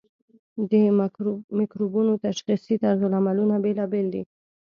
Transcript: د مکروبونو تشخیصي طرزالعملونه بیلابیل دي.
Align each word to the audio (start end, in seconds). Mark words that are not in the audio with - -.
د 0.69 0.71
مکروبونو 1.59 2.13
تشخیصي 2.25 2.75
طرزالعملونه 2.83 3.55
بیلابیل 3.65 4.07
دي. 4.13 4.23